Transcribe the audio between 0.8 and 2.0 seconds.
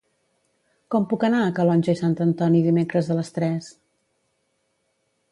Com puc anar a Calonge i